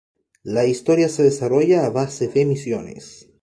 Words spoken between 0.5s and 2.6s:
historia se desarrolla a base de